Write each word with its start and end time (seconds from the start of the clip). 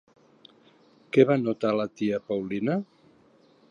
Què 1.17 1.27
va 1.33 1.37
notar 1.43 1.75
la 1.81 1.87
tia 2.01 2.25
Paulina? 2.31 2.83